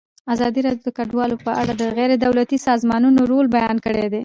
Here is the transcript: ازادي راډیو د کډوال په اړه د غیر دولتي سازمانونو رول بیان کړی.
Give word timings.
ازادي 0.33 0.59
راډیو 0.65 0.85
د 0.87 0.89
کډوال 0.97 1.31
په 1.45 1.51
اړه 1.61 1.73
د 1.81 1.83
غیر 1.97 2.11
دولتي 2.25 2.57
سازمانونو 2.67 3.19
رول 3.31 3.45
بیان 3.55 3.77
کړی. 3.85 4.03